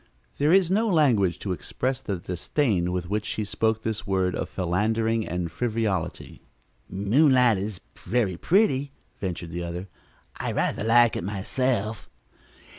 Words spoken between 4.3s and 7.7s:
of philandering and frivolity. "Moonlight